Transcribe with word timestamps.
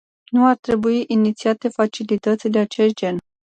Nu 0.31 0.45
ar 0.45 0.55
trebui 0.55 1.03
inițiate 1.07 1.69
facilități 1.69 2.47
de 2.47 2.59
acest 2.59 2.95
gen. 2.95 3.17